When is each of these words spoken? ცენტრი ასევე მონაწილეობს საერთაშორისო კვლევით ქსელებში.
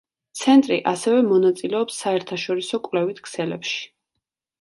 ცენტრი 0.37 0.77
ასევე 0.91 1.19
მონაწილეობს 1.27 1.99
საერთაშორისო 2.05 2.79
კვლევით 2.89 3.21
ქსელებში. 3.29 3.85